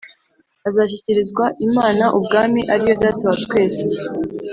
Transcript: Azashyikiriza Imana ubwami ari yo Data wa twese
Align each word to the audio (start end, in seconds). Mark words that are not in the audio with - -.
Azashyikiriza 0.67 1.45
Imana 1.67 2.05
ubwami 2.17 2.61
ari 2.73 2.83
yo 2.89 2.95
Data 3.03 3.25
wa 3.31 3.37
twese 3.43 3.85